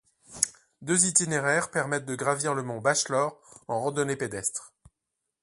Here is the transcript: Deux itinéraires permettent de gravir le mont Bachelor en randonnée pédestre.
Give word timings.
Deux 0.81 1.05
itinéraires 1.05 1.69
permettent 1.69 2.07
de 2.07 2.15
gravir 2.15 2.55
le 2.55 2.63
mont 2.63 2.81
Bachelor 2.81 3.39
en 3.67 3.81
randonnée 3.83 4.15
pédestre. 4.15 4.73